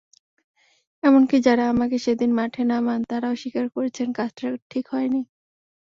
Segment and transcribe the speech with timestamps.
[1.03, 5.21] এমনকি যাঁরা আমাকে সেদিন মাঠে নামান, তাঁরাও স্বীকার করেছেন, কাজটা ঠিক হয়নি।